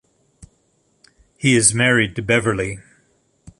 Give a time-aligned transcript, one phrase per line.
[1.37, 2.79] He is married to Beverly.